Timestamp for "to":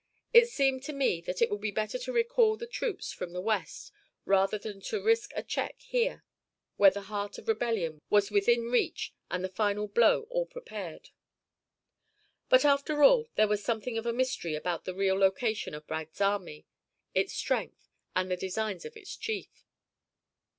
0.85-0.93, 1.99-2.11, 4.89-4.99